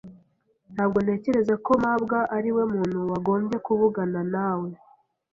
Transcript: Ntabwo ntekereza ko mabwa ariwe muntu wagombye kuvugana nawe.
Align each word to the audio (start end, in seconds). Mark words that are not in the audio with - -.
Ntabwo 0.73 0.97
ntekereza 1.03 1.53
ko 1.65 1.71
mabwa 1.83 2.19
ariwe 2.37 2.63
muntu 2.73 2.99
wagombye 3.11 3.57
kuvugana 3.65 4.21
nawe. 4.33 4.69